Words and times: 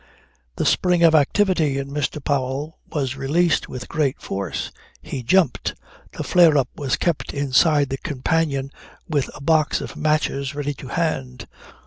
The 0.55 0.65
spring 0.65 1.03
of 1.03 1.13
activity 1.13 1.77
in 1.77 1.91
Mr. 1.91 2.23
Powell 2.23 2.79
was 2.91 3.15
released 3.15 3.69
with 3.69 3.87
great 3.87 4.19
force. 4.19 4.71
He 4.99 5.21
jumped. 5.21 5.75
The 6.13 6.23
flare 6.23 6.57
up 6.57 6.69
was 6.75 6.95
kept 6.97 7.35
inside 7.35 7.89
the 7.89 7.99
companion 7.99 8.71
with 9.07 9.29
a 9.35 9.41
box 9.43 9.79
of 9.79 9.95
matches 9.95 10.55
ready 10.55 10.73
to 10.73 10.87
hand. 10.87 11.45